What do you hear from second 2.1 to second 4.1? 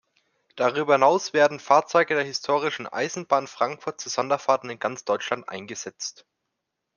der Historischen Eisenbahn Frankfurt zu